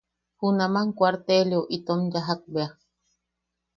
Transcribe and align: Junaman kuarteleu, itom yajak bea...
Junaman 0.43 0.87
kuarteleu, 1.01 1.61
itom 1.79 2.01
yajak 2.17 2.41
bea... 2.57 2.69